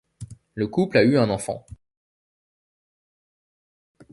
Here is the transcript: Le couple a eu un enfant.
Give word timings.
Le 0.55 0.67
couple 0.67 0.97
a 0.97 1.03
eu 1.03 1.19
un 1.19 1.29
enfant. 1.29 1.63